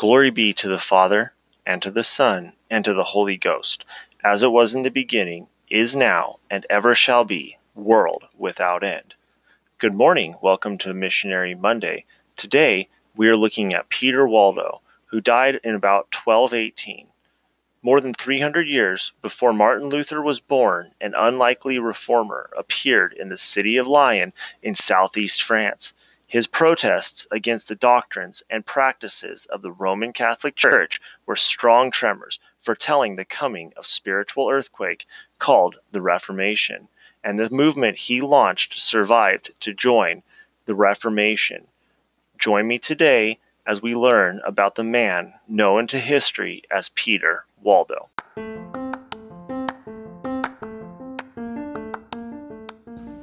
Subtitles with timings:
[0.00, 1.34] Glory be to the Father,
[1.66, 3.84] and to the Son, and to the Holy Ghost,
[4.24, 9.12] as it was in the beginning, is now, and ever shall be, world without end.
[9.76, 10.36] Good morning.
[10.40, 12.06] Welcome to Missionary Monday.
[12.34, 17.08] Today, we are looking at Peter Waldo, who died in about 1218.
[17.82, 23.36] More than 300 years before Martin Luther was born, an unlikely reformer appeared in the
[23.36, 24.32] city of Lyon
[24.62, 25.92] in southeast France.
[26.30, 32.38] His protests against the doctrines and practices of the Roman Catholic Church were strong tremors
[32.62, 35.06] foretelling the coming of spiritual earthquake
[35.40, 36.86] called the Reformation,
[37.24, 40.22] and the movement he launched survived to join
[40.66, 41.66] the Reformation.
[42.38, 48.08] Join me today as we learn about the man known to history as Peter Waldo.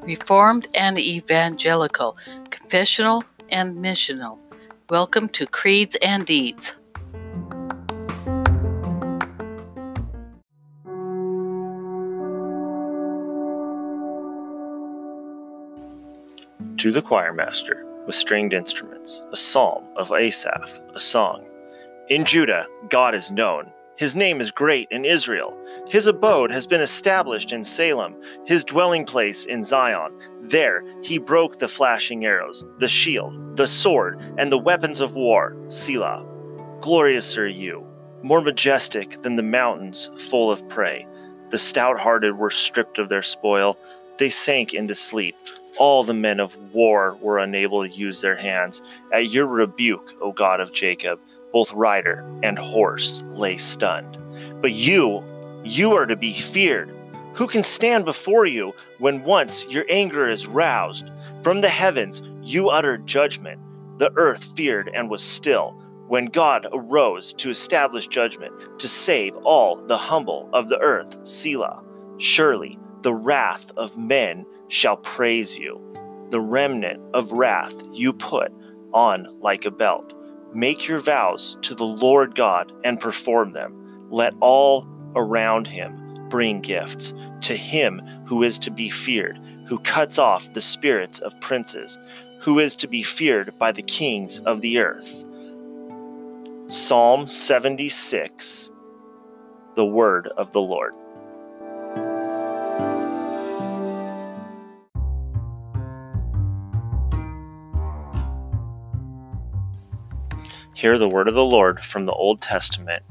[0.07, 2.15] Reformed and Evangelical,
[2.49, 4.39] Confessional and Missional.
[4.89, 6.73] Welcome to Creeds and Deeds.
[16.77, 21.43] To the choir master, with stringed instruments, a psalm of Asaph, a song.
[22.07, 25.57] In Judah, God is known his name is great in Israel.
[25.89, 30.11] His abode has been established in Salem, his dwelling place in Zion.
[30.41, 35.57] There he broke the flashing arrows, the shield, the sword, and the weapons of war.
[35.67, 36.23] Selah.
[36.79, 37.85] Glorious are you,
[38.21, 41.07] more majestic than the mountains full of prey.
[41.49, 43.79] The stout hearted were stripped of their spoil,
[44.17, 45.35] they sank into sleep.
[45.77, 48.81] All the men of war were unable to use their hands.
[49.13, 51.19] At your rebuke, O God of Jacob,
[51.57, 54.15] both rider and horse lay stunned.
[54.61, 55.23] But you,
[55.63, 56.93] you are to be feared.
[57.33, 61.09] Who can stand before you when once your anger is roused?
[61.41, 63.59] From the heavens you uttered judgment.
[63.97, 65.71] The earth feared and was still.
[66.07, 71.81] When God arose to establish judgment, to save all the humble of the earth, Selah.
[72.19, 75.81] Surely the wrath of men shall praise you.
[76.29, 78.51] The remnant of wrath you put
[78.93, 80.13] on like a belt.
[80.53, 84.07] Make your vows to the Lord God and perform them.
[84.09, 90.17] Let all around him bring gifts to him who is to be feared, who cuts
[90.17, 91.97] off the spirits of princes,
[92.39, 95.25] who is to be feared by the kings of the earth.
[96.67, 98.71] Psalm 76
[99.75, 100.93] The Word of the Lord.
[110.77, 113.01] Hear the word of the Lord from the Old Testament,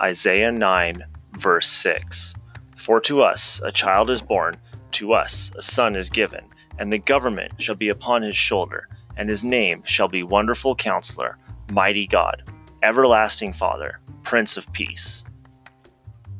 [0.00, 2.34] Isaiah 9, verse 6.
[2.76, 4.56] For to us a child is born,
[4.92, 6.46] to us a son is given,
[6.78, 8.88] and the government shall be upon his shoulder,
[9.18, 11.36] and his name shall be Wonderful Counselor,
[11.70, 12.42] Mighty God,
[12.82, 15.26] Everlasting Father, Prince of Peace.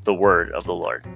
[0.05, 1.07] The word of the Lord.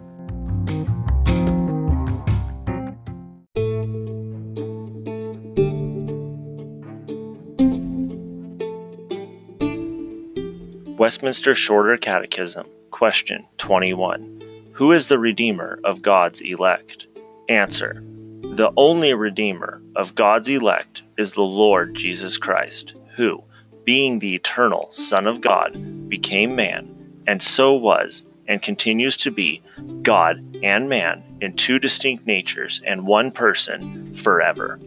[10.98, 14.72] Westminster Shorter Catechism, Question 21.
[14.72, 17.06] Who is the Redeemer of God's elect?
[17.48, 18.02] Answer.
[18.42, 23.44] The only Redeemer of God's elect is the Lord Jesus Christ, who,
[23.84, 29.62] being the eternal Son of God, became man, and so was, and continues to be,
[30.02, 34.80] God and man in two distinct natures and one person forever.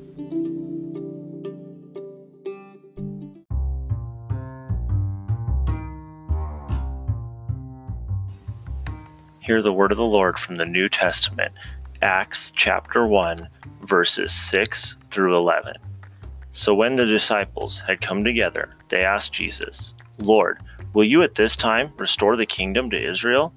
[9.51, 11.51] Hear the word of the Lord from the New Testament,
[12.01, 13.50] Acts chapter 1,
[13.81, 15.75] verses 6 through 11.
[16.51, 20.59] So when the disciples had come together, they asked Jesus, Lord,
[20.94, 23.53] will you at this time restore the kingdom to Israel?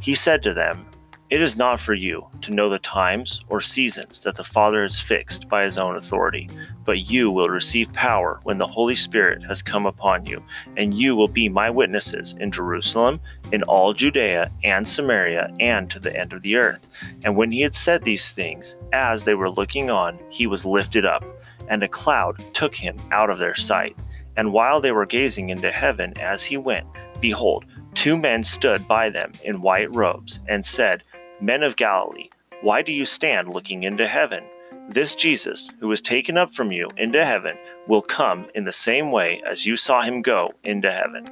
[0.00, 0.84] He said to them,
[1.30, 4.98] it is not for you to know the times or seasons that the Father has
[4.98, 6.48] fixed by his own authority,
[6.84, 10.42] but you will receive power when the Holy Spirit has come upon you,
[10.78, 13.20] and you will be my witnesses in Jerusalem,
[13.52, 16.88] in all Judea and Samaria, and to the end of the earth.
[17.24, 21.04] And when he had said these things, as they were looking on, he was lifted
[21.04, 21.24] up,
[21.68, 23.94] and a cloud took him out of their sight.
[24.38, 26.86] And while they were gazing into heaven as he went,
[27.20, 31.02] behold, two men stood by them in white robes, and said,
[31.40, 32.30] Men of Galilee,
[32.62, 34.42] why do you stand looking into heaven?
[34.88, 37.56] This Jesus, who was taken up from you into heaven,
[37.86, 41.24] will come in the same way as you saw him go into heaven.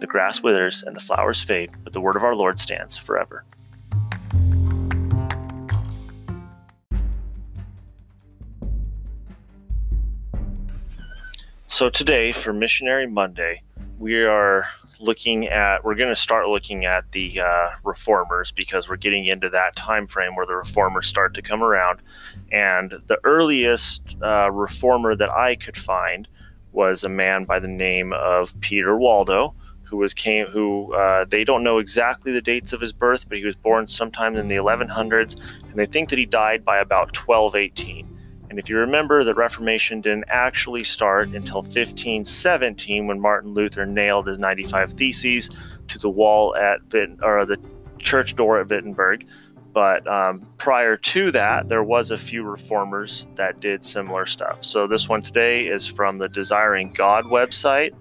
[0.00, 3.44] The grass withers and the flowers fade, but the word of our Lord stands forever.
[11.68, 13.62] So, today, for Missionary Monday,
[13.98, 14.66] we are
[15.00, 19.48] looking at we're going to start looking at the uh, reformers because we're getting into
[19.48, 22.00] that time frame where the reformers start to come around.
[22.52, 26.28] And the earliest uh, reformer that i could find
[26.72, 29.54] was a man by the name of peter waldo
[29.84, 33.38] who was came who uh, they don't know exactly the dates of his birth but
[33.38, 37.16] he was born sometime in the 1100s and they think that he died by about
[37.16, 38.15] 1218
[38.56, 44.28] and if you remember, the Reformation didn't actually start until 1517 when Martin Luther nailed
[44.28, 45.50] his 95 Theses
[45.88, 46.80] to the wall at
[47.22, 47.60] or the
[47.98, 49.26] church door at Wittenberg.
[49.74, 54.64] But um, prior to that, there was a few reformers that did similar stuff.
[54.64, 57.94] So this one today is from the Desiring God website,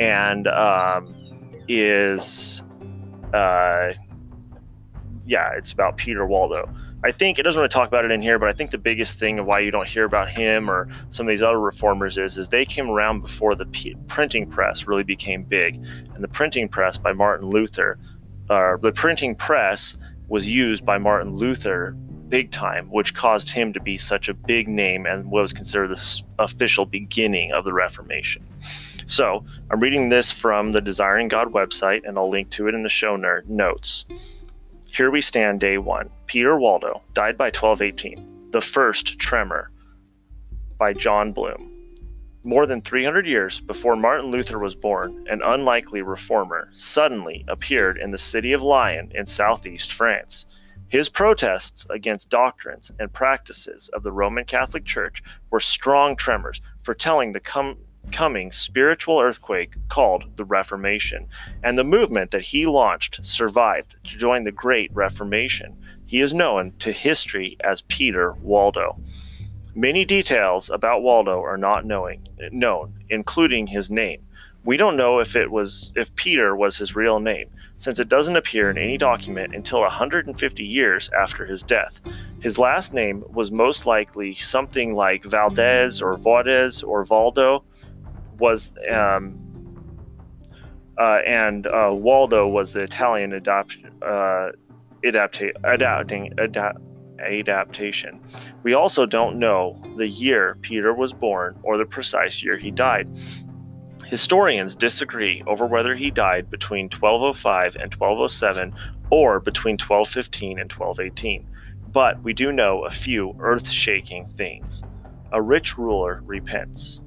[0.00, 1.14] and um,
[1.68, 2.64] is
[3.32, 3.92] uh,
[5.26, 6.68] yeah, it's about Peter Waldo.
[7.04, 9.18] I think it doesn't really talk about it in here, but I think the biggest
[9.18, 12.38] thing of why you don't hear about him or some of these other reformers is
[12.38, 15.76] is they came around before the p- printing press really became big,
[16.14, 17.98] and the printing press by Martin Luther,
[18.50, 19.96] uh, the printing press
[20.28, 21.96] was used by Martin Luther
[22.28, 26.22] big time, which caused him to be such a big name and was considered the
[26.38, 28.42] official beginning of the Reformation.
[29.04, 32.84] So I'm reading this from the Desiring God website, and I'll link to it in
[32.84, 34.06] the show notes.
[34.92, 36.10] Here we stand, day one.
[36.26, 38.50] Peter Waldo died by 1218.
[38.50, 39.70] The First Tremor
[40.76, 41.72] by Jon Bloom.
[42.44, 48.10] More than 300 years before Martin Luther was born, an unlikely reformer suddenly appeared in
[48.10, 50.44] the city of Lyon in southeast France.
[50.88, 57.32] His protests against doctrines and practices of the Roman Catholic Church were strong tremors foretelling
[57.32, 57.78] the com-
[58.10, 61.28] coming spiritual earthquake called the Reformation,
[61.62, 65.76] and the movement that he launched survived to join the Great Reformation.
[66.04, 68.98] He is known to history as Peter Waldo.
[69.74, 74.22] Many details about Waldo are not knowing, known, including his name.
[74.64, 78.36] We don't know if it was if Peter was his real name, since it doesn't
[78.36, 82.00] appear in any document until 150 years after his death.
[82.40, 87.64] His last name was most likely something like Valdez or Valdez or Valdo,
[88.38, 89.38] was um,
[90.98, 94.50] uh, and uh, Waldo was the Italian adoption, uh,
[95.04, 96.78] adapta- adapting adapt-
[97.18, 98.20] adaptation.
[98.62, 103.08] We also don't know the year Peter was born or the precise year he died.
[104.06, 108.74] Historians disagree over whether he died between 1205 and 1207
[109.10, 111.46] or between 1215 and 1218,
[111.90, 114.82] but we do know a few earth shaking things.
[115.32, 117.00] A rich ruler repents.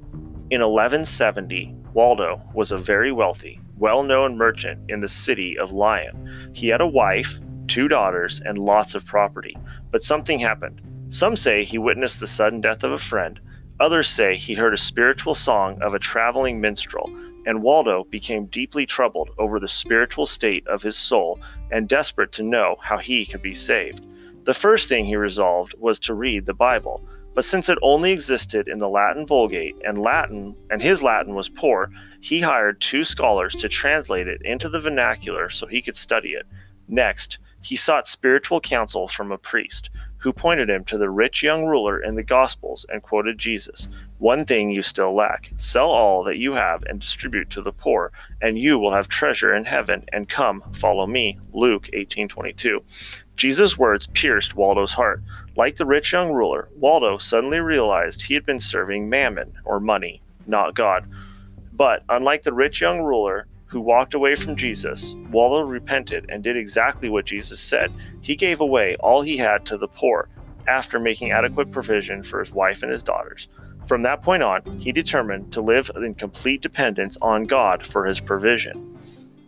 [0.48, 6.52] In 1170, Waldo was a very wealthy, well known merchant in the city of Lyon.
[6.54, 9.56] He had a wife, two daughters, and lots of property.
[9.90, 10.80] But something happened.
[11.08, 13.40] Some say he witnessed the sudden death of a friend,
[13.80, 17.10] others say he heard a spiritual song of a traveling minstrel,
[17.44, 21.40] and Waldo became deeply troubled over the spiritual state of his soul
[21.72, 24.06] and desperate to know how he could be saved.
[24.44, 27.04] The first thing he resolved was to read the Bible.
[27.36, 31.50] But since it only existed in the Latin Vulgate and Latin and his Latin was
[31.50, 36.30] poor, he hired two scholars to translate it into the vernacular so he could study
[36.30, 36.46] it.
[36.88, 41.66] Next, he sought spiritual counsel from a priest, who pointed him to the rich young
[41.66, 46.38] ruler in the Gospels and quoted Jesus One thing you still lack sell all that
[46.38, 50.28] you have and distribute to the poor, and you will have treasure in heaven, and
[50.28, 51.38] come, follow me.
[51.52, 52.82] Luke 18:22.
[53.36, 55.22] Jesus' words pierced Waldo's heart.
[55.56, 60.22] Like the rich young ruler, Waldo suddenly realized he had been serving mammon, or money,
[60.46, 61.06] not God.
[61.72, 66.56] But unlike the rich young ruler who walked away from Jesus, Waldo repented and did
[66.56, 67.92] exactly what Jesus said.
[68.20, 70.28] He gave away all he had to the poor
[70.68, 73.48] after making adequate provision for his wife and his daughters.
[73.86, 78.20] From that point on, he determined to live in complete dependence on God for his
[78.20, 78.98] provision.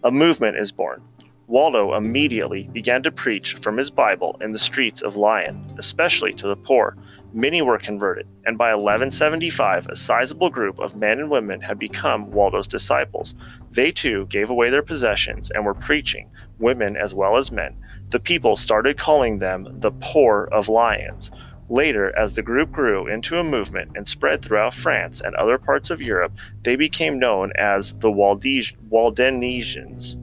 [0.05, 1.03] A movement is born.
[1.49, 6.47] Waldo immediately began to preach from his Bible in the streets of Lyon, especially to
[6.47, 6.97] the poor.
[7.33, 12.31] Many were converted, and by 1175, a sizable group of men and women had become
[12.31, 13.35] Waldo's disciples.
[13.71, 17.77] They too gave away their possessions and were preaching, women as well as men.
[18.09, 21.31] The people started calling them the Poor of Lyons.
[21.69, 25.91] Later, as the group grew into a movement and spread throughout France and other parts
[25.91, 26.33] of Europe,
[26.63, 30.17] they became known as the Waldensians.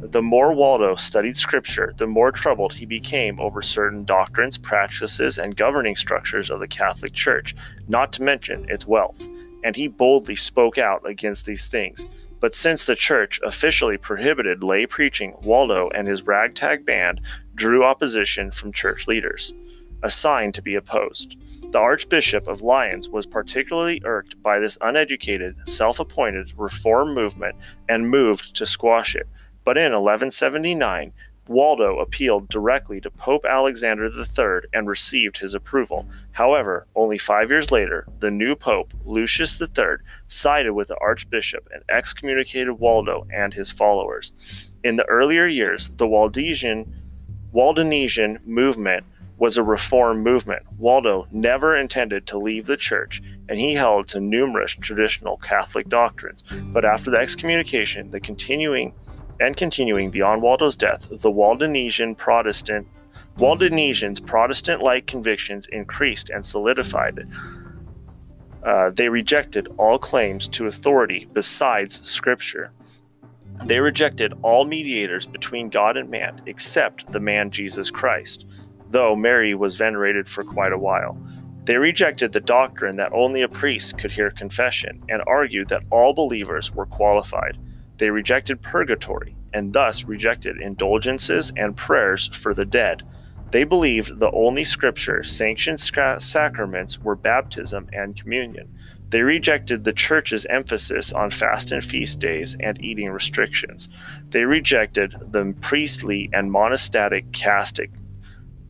[0.00, 5.56] The more Waldo studied Scripture, the more troubled he became over certain doctrines, practices, and
[5.56, 7.56] governing structures of the Catholic Church,
[7.88, 9.20] not to mention its wealth,
[9.64, 12.06] and he boldly spoke out against these things.
[12.38, 17.20] But since the Church officially prohibited lay preaching, Waldo and his ragtag band
[17.56, 19.52] drew opposition from church leaders,
[20.04, 21.36] a sign to be opposed.
[21.72, 27.56] The Archbishop of Lyons was particularly irked by this uneducated, self appointed reform movement
[27.88, 29.28] and moved to squash it.
[29.68, 31.12] But in 1179,
[31.46, 36.06] Waldo appealed directly to Pope Alexander III and received his approval.
[36.32, 39.96] However, only five years later, the new Pope, Lucius III,
[40.26, 44.32] sided with the Archbishop and excommunicated Waldo and his followers.
[44.82, 46.86] In the earlier years, the Waldesian,
[47.52, 49.04] Waldensian movement
[49.36, 50.62] was a reform movement.
[50.78, 53.20] Waldo never intended to leave the church,
[53.50, 56.42] and he held to numerous traditional Catholic doctrines.
[56.72, 58.94] But after the excommunication, the continuing
[59.40, 62.86] and continuing beyond Waldo's death, the Waldensian Protestant
[63.38, 67.28] Waldensians' Protestant-like convictions increased and solidified.
[68.64, 72.72] Uh, they rejected all claims to authority besides Scripture.
[73.64, 78.44] They rejected all mediators between God and man except the man Jesus Christ,
[78.90, 81.16] though Mary was venerated for quite a while.
[81.64, 86.12] They rejected the doctrine that only a priest could hear confession and argued that all
[86.12, 87.56] believers were qualified.
[87.98, 93.02] They rejected purgatory and thus rejected indulgences and prayers for the dead.
[93.50, 98.68] They believed the only scripture sanctioned sacraments were baptism and communion.
[99.10, 103.88] They rejected the church's emphasis on fast and feast days and eating restrictions.
[104.28, 107.90] They rejected the priestly and monastic castic,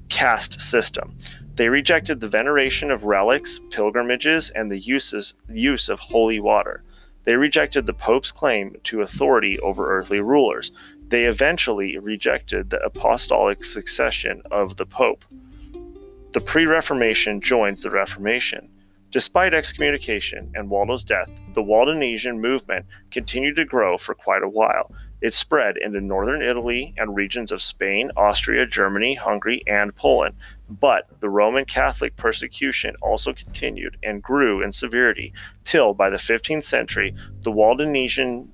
[0.08, 1.18] caste system.
[1.56, 6.84] They rejected the veneration of relics, pilgrimages, and the uses, use of holy water.
[7.28, 10.72] They rejected the Pope's claim to authority over earthly rulers.
[11.08, 15.26] They eventually rejected the apostolic succession of the Pope.
[16.32, 18.70] The pre Reformation joins the Reformation.
[19.10, 24.90] Despite excommunication and Waldo's death, the Waldensian movement continued to grow for quite a while.
[25.20, 30.36] It spread into northern Italy and regions of Spain, Austria, Germany, Hungary, and Poland.
[30.68, 35.32] But the Roman Catholic persecution also continued and grew in severity
[35.64, 38.48] till by the 15th century the Waldensian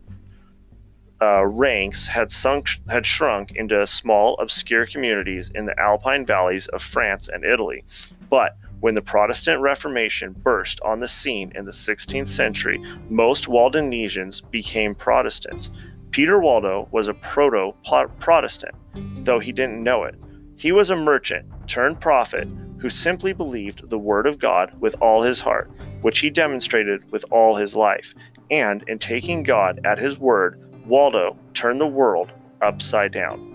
[1.21, 6.83] uh, ranks had sunk had shrunk into small obscure communities in the alpine valleys of
[6.83, 7.85] France and Italy.
[8.29, 14.43] But when the Protestant Reformation burst on the scene in the 16th century, most Waldensians
[14.51, 15.71] became Protestants.
[16.15, 17.73] Peter Waldo was a proto
[18.21, 18.77] Protestant,
[19.25, 20.15] though he didn't know it.
[20.55, 22.47] He was a merchant turned prophet
[22.79, 27.25] who simply believed the word of God with all his heart, which he demonstrated with
[27.33, 28.15] all his life.
[28.49, 33.51] And in taking God at his word, Waldo turned the world upside down.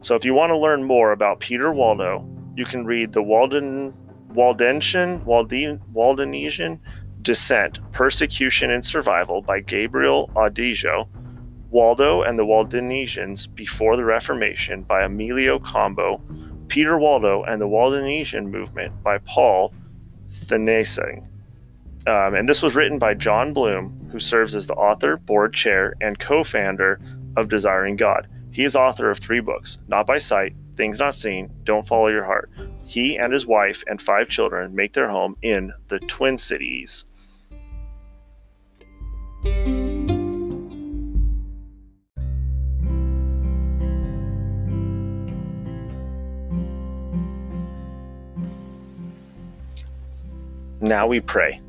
[0.00, 3.94] So if you want to learn more about Peter Waldo, you can read the Walden
[4.32, 6.80] Waldensian Walden, Waldensian
[7.22, 11.08] Dissent, Persecution and Survival by Gabriel Audisio
[11.70, 16.20] Waldo and the Waldensians Before the Reformation by Emilio Comba,
[16.68, 19.74] Peter Waldo and the Waldensian Movement by Paul
[20.30, 21.26] Thienensing.
[22.06, 25.94] Um, and this was written by Jon Bloom, who serves as the author, board chair,
[26.00, 27.00] and co founder
[27.36, 28.28] of Desiring God.
[28.50, 32.24] He is author of three books Not by Sight, Things Not Seen, Don't Follow Your
[32.24, 32.50] Heart.
[32.84, 37.04] He and his wife and five children make their home in the Twin Cities.
[50.88, 51.60] Now we pray.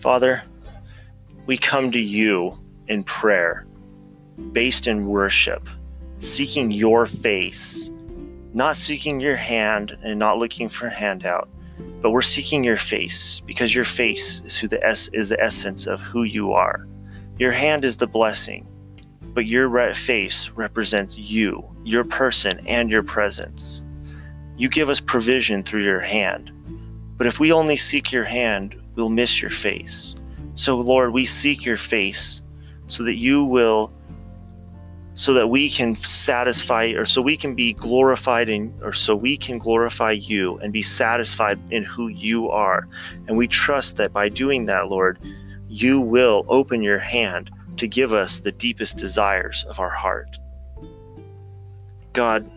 [0.00, 0.42] Father,
[1.44, 3.66] we come to you in prayer,
[4.52, 5.68] based in worship,
[6.20, 7.90] seeking your face,
[8.54, 11.50] not seeking your hand and not looking for a handout,
[12.00, 15.86] but we're seeking your face because your face is who the es- is the essence
[15.86, 16.88] of who you are.
[17.38, 18.66] Your hand is the blessing,
[19.34, 23.84] but your re- face represents you, your person, and your presence.
[24.56, 26.52] You give us provision through your hand.
[27.16, 30.14] But if we only seek your hand, we'll miss your face.
[30.54, 32.42] So, Lord, we seek your face
[32.86, 33.92] so that you will,
[35.14, 39.36] so that we can satisfy, or so we can be glorified in, or so we
[39.36, 42.88] can glorify you and be satisfied in who you are.
[43.26, 45.18] And we trust that by doing that, Lord,
[45.68, 50.38] you will open your hand to give us the deepest desires of our heart.
[52.12, 52.48] God,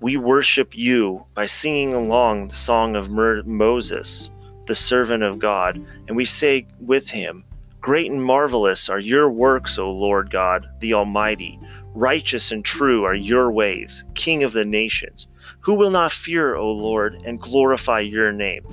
[0.00, 4.30] we worship you by singing along the song of Moses,
[4.66, 7.44] the servant of God, and we say with him,
[7.80, 11.58] Great and marvelous are your works, O Lord God, the Almighty.
[11.94, 15.28] Righteous and true are your ways, King of the nations.
[15.60, 18.64] Who will not fear, O Lord, and glorify your name?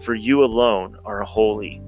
[0.00, 1.80] For you alone are holy.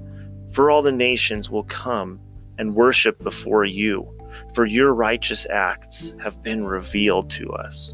[0.53, 2.19] For all the nations will come
[2.57, 4.07] and worship before you,
[4.53, 7.93] for your righteous acts have been revealed to us.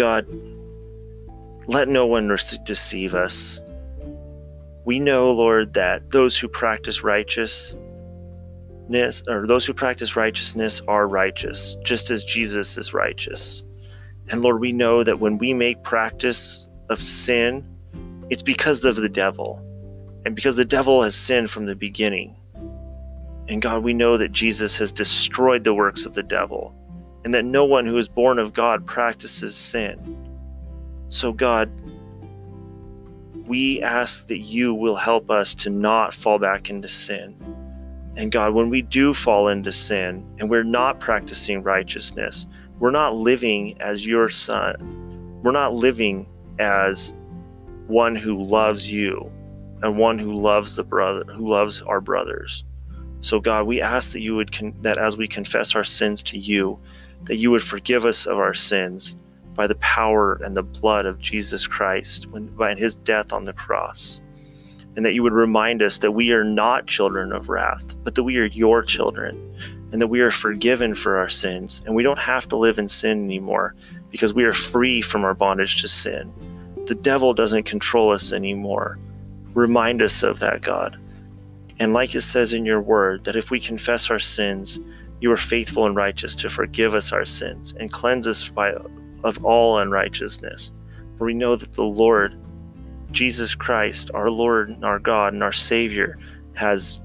[0.00, 0.26] God,
[1.66, 3.60] let no one deceive us.
[4.86, 7.76] We know, Lord, that those who practice righteousness
[9.28, 13.62] or those who practice righteousness are righteous, just as Jesus is righteous.
[14.30, 17.62] And Lord, we know that when we make practice of sin,
[18.30, 19.60] it's because of the devil
[20.24, 22.34] and because the devil has sinned from the beginning.
[23.48, 26.74] And God, we know that Jesus has destroyed the works of the devil
[27.24, 30.16] and that no one who is born of God practices sin.
[31.08, 31.70] So, God,
[33.46, 37.34] we ask that you will help us to not fall back into sin.
[38.16, 42.46] And God, when we do fall into sin and we're not practicing righteousness,
[42.78, 45.40] we're not living as your son.
[45.42, 46.26] We're not living
[46.58, 47.12] as
[47.86, 49.30] one who loves you
[49.82, 52.64] and one who loves the brother who loves our brothers.
[53.20, 56.38] So God, we ask that you would con- that as we confess our sins to
[56.38, 56.78] you,
[57.24, 59.16] that you would forgive us of our sins
[59.54, 63.52] by the power and the blood of Jesus Christ when, by his death on the
[63.52, 64.22] cross.
[64.96, 68.24] And that you would remind us that we are not children of wrath, but that
[68.24, 69.38] we are your children
[69.92, 72.88] and that we are forgiven for our sins, and we don't have to live in
[72.88, 73.74] sin anymore
[74.10, 76.32] because we are free from our bondage to sin.
[76.86, 78.98] The devil doesn't control us anymore.
[79.54, 80.96] Remind us of that, God.
[81.80, 84.78] And like it says in your word, that if we confess our sins,
[85.20, 88.72] you are faithful and righteous to forgive us our sins and cleanse us by,
[89.24, 90.72] of all unrighteousness.
[91.18, 92.38] For we know that the Lord,
[93.10, 96.18] Jesus Christ, our Lord and our God and our Savior,
[96.54, 97.00] has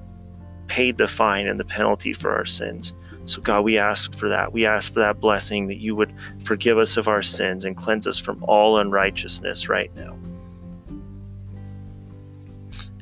[0.68, 2.94] paid the fine and the penalty for our sins.
[3.26, 4.54] So, God, we ask for that.
[4.54, 8.08] We ask for that blessing that you would forgive us of our sins and cleanse
[8.08, 10.18] us from all unrighteousness right now.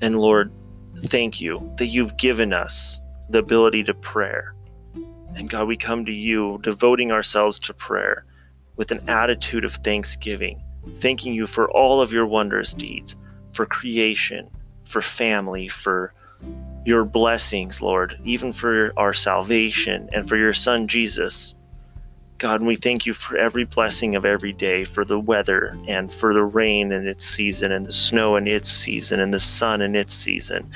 [0.02, 0.52] And Lord,
[1.06, 4.54] thank you that you've given us the ability to prayer.
[5.36, 8.26] And God, we come to you devoting ourselves to prayer
[8.76, 10.62] with an attitude of thanksgiving,
[10.98, 13.16] thanking you for all of your wondrous deeds,
[13.52, 14.50] for creation,
[14.86, 16.14] for family, for
[16.86, 21.56] your blessings, Lord, even for our salvation and for your Son Jesus.
[22.38, 26.34] God, we thank you for every blessing of every day, for the weather and for
[26.34, 29.96] the rain in its season, and the snow in its season, and the sun in
[29.96, 30.70] its season.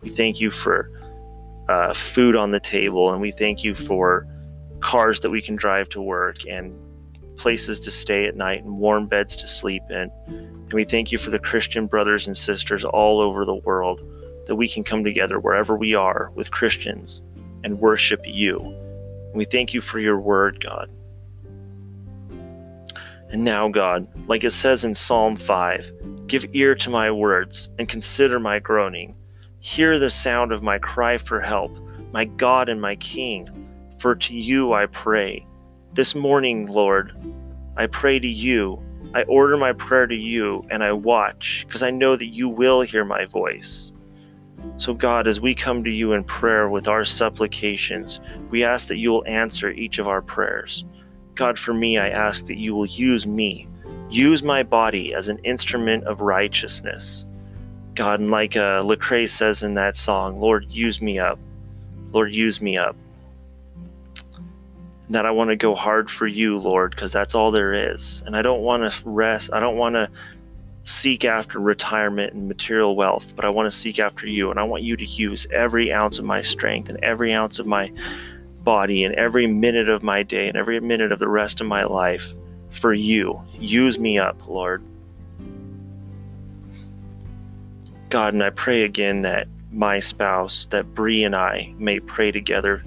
[0.00, 0.90] We thank you for
[1.72, 4.26] uh, food on the table, and we thank you for
[4.80, 6.74] cars that we can drive to work, and
[7.38, 10.10] places to stay at night, and warm beds to sleep in.
[10.26, 14.02] And we thank you for the Christian brothers and sisters all over the world
[14.46, 17.22] that we can come together wherever we are with Christians
[17.64, 18.60] and worship you.
[18.60, 20.90] And we thank you for your word, God.
[23.30, 27.88] And now, God, like it says in Psalm 5, give ear to my words and
[27.88, 29.14] consider my groaning.
[29.64, 31.78] Hear the sound of my cry for help,
[32.10, 33.48] my God and my King,
[33.96, 35.46] for to you I pray.
[35.94, 37.12] This morning, Lord,
[37.76, 38.82] I pray to you.
[39.14, 42.80] I order my prayer to you and I watch because I know that you will
[42.80, 43.92] hear my voice.
[44.78, 48.20] So, God, as we come to you in prayer with our supplications,
[48.50, 50.84] we ask that you will answer each of our prayers.
[51.36, 53.68] God, for me, I ask that you will use me,
[54.10, 57.28] use my body as an instrument of righteousness.
[57.94, 61.38] God, and like uh, Lecrae says in that song, Lord, use me up.
[62.12, 62.96] Lord, use me up.
[65.06, 68.22] And That I want to go hard for you, Lord, because that's all there is.
[68.26, 69.50] And I don't want to rest.
[69.52, 70.10] I don't want to
[70.84, 74.50] seek after retirement and material wealth, but I want to seek after you.
[74.50, 77.66] And I want you to use every ounce of my strength and every ounce of
[77.66, 77.92] my
[78.64, 81.84] body and every minute of my day and every minute of the rest of my
[81.84, 82.34] life
[82.70, 83.40] for you.
[83.54, 84.82] Use me up, Lord.
[88.12, 92.84] God, and I pray again that my spouse, that Bree and I may pray together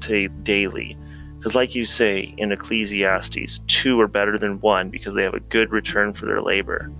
[0.00, 0.96] to daily.
[1.38, 5.40] Because, like you say in Ecclesiastes, two are better than one because they have a
[5.40, 6.90] good return for their labor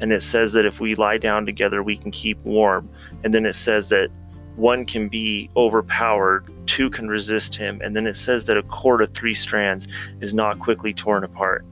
[0.00, 2.88] and it says that if we lie down together, we can keep warm.
[3.24, 4.10] And then it says that
[4.56, 7.80] one can be overpowered, two can resist him.
[7.82, 9.88] And then it says that a cord of three strands
[10.20, 11.64] is not quickly torn apart.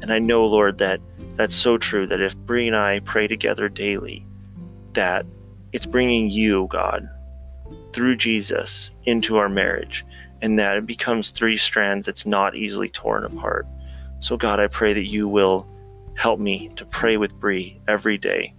[0.00, 1.00] And I know, Lord, that
[1.36, 4.26] that's so true that if Bree and I pray together daily,
[4.94, 5.26] that
[5.72, 7.08] it's bringing you, God,
[7.92, 10.04] through Jesus into our marriage,
[10.40, 13.66] and that it becomes three strands that's not easily torn apart.
[14.20, 15.66] So, God, I pray that you will
[16.14, 18.54] Help me to pray with Bree every day.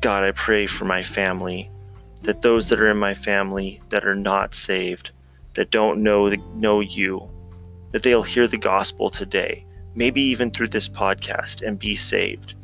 [0.00, 1.70] God, I pray for my family,
[2.22, 5.12] that those that are in my family that are not saved,
[5.54, 7.28] that don't know the, know you,
[7.92, 12.54] that they'll hear the gospel today, maybe even through this podcast, and be saved.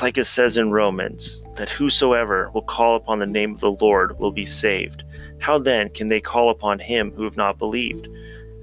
[0.00, 4.18] Like it says in Romans, that whosoever will call upon the name of the Lord
[4.18, 5.04] will be saved.
[5.40, 8.08] How then can they call upon him who have not believed?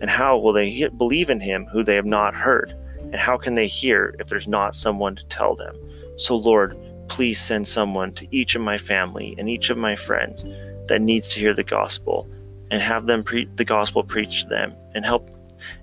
[0.01, 2.73] And how will they believe in him who they have not heard?
[2.99, 5.75] And how can they hear if there's not someone to tell them?
[6.15, 6.75] So, Lord,
[7.07, 10.43] please send someone to each of my family and each of my friends
[10.87, 12.27] that needs to hear the gospel
[12.71, 15.29] and have them pre- the gospel preached to them and help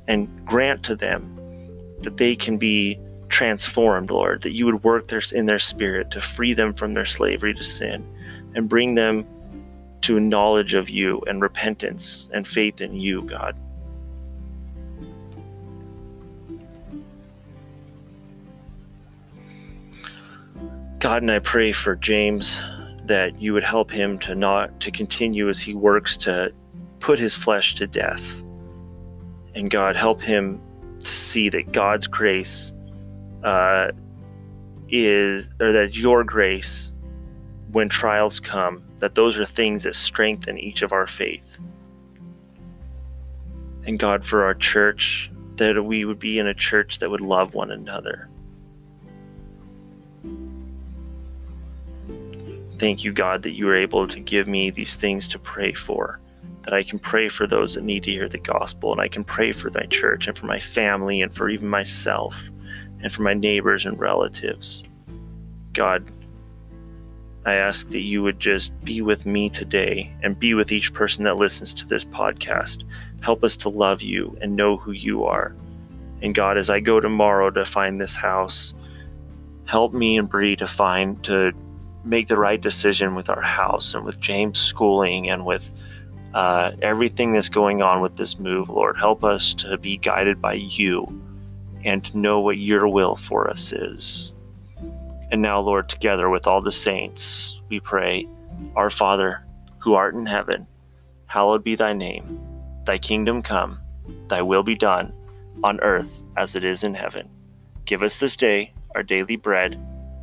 [0.09, 1.31] and grant to them
[2.03, 2.99] that they can be
[3.35, 7.05] transformed, Lord, that you would work their, in their spirit to free them from their
[7.05, 8.07] slavery to sin
[8.55, 9.27] and bring them
[10.03, 13.57] to knowledge of you and repentance and faith in you, God.
[21.01, 22.63] God, and I pray for James
[23.07, 26.53] that you would help him to not to continue as he works to
[27.01, 28.41] put his flesh to death.
[29.57, 30.61] And God, help him
[31.01, 32.73] to see that God's grace
[33.45, 33.93] uh,
[34.89, 36.93] is, or that your grace,
[37.73, 41.59] when trials come, that those are things that strengthen each of our faith.
[43.87, 47.55] And God, for our church, that we would be in a church that would love
[47.55, 48.29] one another.
[52.79, 56.19] Thank you, God, that you are able to give me these things to pray for.
[56.63, 59.23] That I can pray for those that need to hear the gospel, and I can
[59.23, 62.51] pray for my church and for my family and for even myself
[63.05, 64.83] and for my neighbors and relatives.
[65.75, 66.11] God,
[67.45, 71.25] I ask that you would just be with me today and be with each person
[71.25, 72.83] that listens to this podcast.
[73.21, 75.55] Help us to love you and know who you are.
[76.23, 78.73] And God, as I go tomorrow to find this house,
[79.67, 81.53] help me and Bree to find to
[82.05, 85.71] make the right decision with our house and with James' schooling and with
[86.33, 88.97] uh, everything that's going on with this move, Lord.
[88.97, 91.07] Help us to be guided by you
[91.85, 94.35] and to know what your will for us is.
[95.31, 98.29] And now, Lord, together with all the saints, we pray,
[98.77, 99.45] Our Father,
[99.79, 100.67] who art in heaven,
[101.27, 102.41] hallowed be thy name.
[102.85, 103.81] Thy kingdom come,
[104.29, 105.13] thy will be done,
[105.63, 107.29] on earth as it is in heaven.
[107.85, 109.75] Give us this day our daily bread,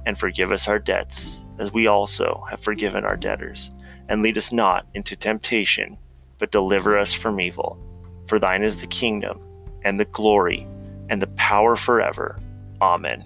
[0.06, 3.70] and forgive us our debts as we also have forgiven our debtors.
[4.08, 5.98] And lead us not into temptation,
[6.40, 7.78] but deliver us from evil.
[8.28, 9.40] For thine is the kingdom,
[9.84, 10.68] and the glory,
[11.12, 12.40] and the power forever.
[12.82, 13.26] Amen.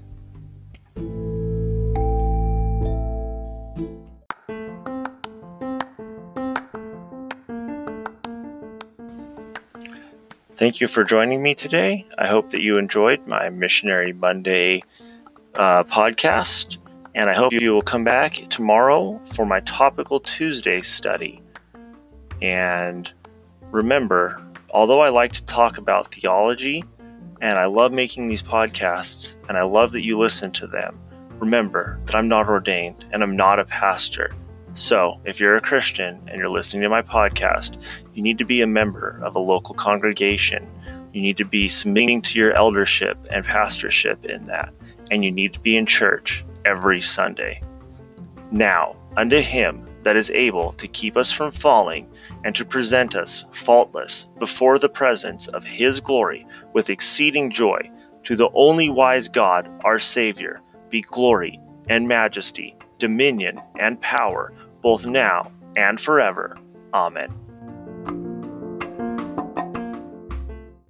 [10.57, 12.07] Thank you for joining me today.
[12.17, 14.81] I hope that you enjoyed my Missionary Monday
[15.53, 16.77] uh, podcast.
[17.13, 21.41] And I hope you will come back tomorrow for my Topical Tuesday study.
[22.41, 23.11] And
[23.71, 26.83] remember, although I like to talk about theology
[27.41, 30.99] and I love making these podcasts and I love that you listen to them,
[31.39, 34.33] remember that I'm not ordained and I'm not a pastor.
[34.73, 37.81] So, if you're a Christian and you're listening to my podcast,
[38.13, 40.67] you need to be a member of a local congregation.
[41.13, 44.73] You need to be submitting to your eldership and pastorship in that.
[45.11, 47.61] And you need to be in church every Sunday.
[48.51, 52.07] Now, unto him that is able to keep us from falling
[52.43, 57.79] and to present us faultless before the presence of his glory with exceeding joy,
[58.23, 65.07] to the only wise God, our Savior, be glory and majesty, dominion and power, both
[65.07, 66.55] now and forever.
[66.93, 67.44] Amen.